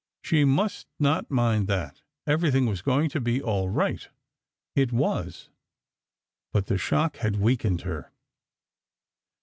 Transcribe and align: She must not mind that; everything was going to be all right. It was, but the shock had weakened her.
She 0.23 0.45
must 0.45 0.87
not 0.97 1.29
mind 1.29 1.67
that; 1.67 2.01
everything 2.25 2.65
was 2.65 2.81
going 2.81 3.07
to 3.11 3.21
be 3.21 3.39
all 3.39 3.69
right. 3.69 4.09
It 4.75 4.91
was, 4.91 5.49
but 6.51 6.65
the 6.65 6.79
shock 6.79 7.17
had 7.17 7.35
weakened 7.39 7.81
her. 7.81 8.11